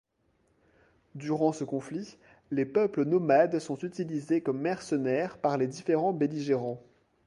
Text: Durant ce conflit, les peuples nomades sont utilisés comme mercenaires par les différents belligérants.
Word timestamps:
Durant 1.13 1.51
ce 1.51 1.63
conflit, 1.63 2.17
les 2.49 2.65
peuples 2.65 3.05
nomades 3.05 3.59
sont 3.59 3.77
utilisés 3.77 4.41
comme 4.41 4.59
mercenaires 4.59 5.37
par 5.37 5.59
les 5.59 5.67
différents 5.67 6.11
belligérants. 6.11 6.81